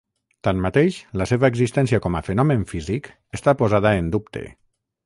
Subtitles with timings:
[0.45, 4.49] Tanmateix la seva existència com a fenomen físic està posada en dubte.